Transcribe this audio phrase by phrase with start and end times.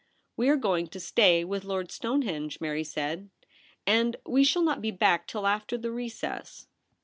[0.35, 3.29] 'We are going to stay with Lord Stone henge,' Mary said,'
[3.85, 6.65] and we shall not be back till after the recess.'